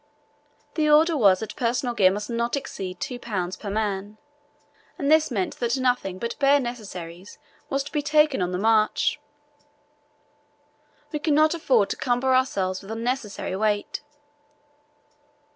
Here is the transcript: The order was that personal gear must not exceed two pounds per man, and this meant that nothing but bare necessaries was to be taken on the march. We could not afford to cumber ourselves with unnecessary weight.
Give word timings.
The 0.73 0.89
order 0.89 1.15
was 1.15 1.41
that 1.41 1.55
personal 1.55 1.93
gear 1.93 2.09
must 2.09 2.27
not 2.27 2.55
exceed 2.55 2.99
two 2.99 3.19
pounds 3.19 3.55
per 3.55 3.69
man, 3.69 4.17
and 4.97 5.11
this 5.11 5.29
meant 5.29 5.59
that 5.59 5.77
nothing 5.77 6.17
but 6.17 6.39
bare 6.39 6.59
necessaries 6.59 7.37
was 7.69 7.83
to 7.83 7.91
be 7.91 8.01
taken 8.01 8.41
on 8.41 8.51
the 8.51 8.57
march. 8.57 9.19
We 11.11 11.19
could 11.19 11.35
not 11.35 11.53
afford 11.53 11.91
to 11.91 11.97
cumber 11.97 12.33
ourselves 12.33 12.81
with 12.81 12.89
unnecessary 12.89 13.55
weight. 13.55 14.01